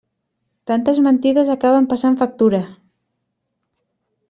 Tantes 0.71 1.01
mentides 1.07 1.51
acaben 1.57 1.87
passant 1.93 2.19
factura. 2.23 2.63